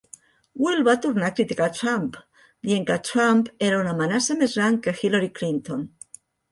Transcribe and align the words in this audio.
Will 0.61 0.79
va 0.87 0.95
tornar 1.03 1.27
a 1.31 1.35
criticar 1.41 1.67
Trump, 1.81 2.09
dient 2.71 2.89
que 2.91 2.99
Trump 3.11 3.47
era 3.71 3.79
una 3.87 3.97
amenaça 3.97 4.41
més 4.43 4.61
gran 4.61 4.85
que 4.89 5.01
Hillary 5.03 5.35
Clinton. 5.41 5.91